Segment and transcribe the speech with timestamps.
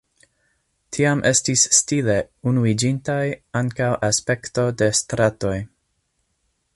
[0.95, 2.15] Tiam estis stile
[2.51, 3.17] unuiĝinta
[3.63, 5.57] ankaŭ aspekto de stratoj.